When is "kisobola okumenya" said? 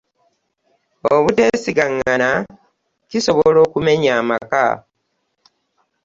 3.09-4.11